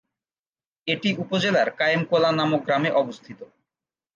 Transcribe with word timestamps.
এটি 0.87 1.09
উপজেলার 1.23 1.69
কায়েম 1.79 2.01
কোলা 2.09 2.31
নামক 2.31 2.61
গ্রামে 2.65 2.89
অবস্থিত। 3.01 3.39